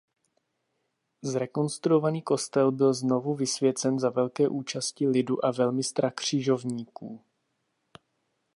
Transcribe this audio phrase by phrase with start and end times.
[1.21, 7.21] Zrekonstruovaný kostel byl znovu vysvěcen za velké účasti lidu a velmistra křižovníků.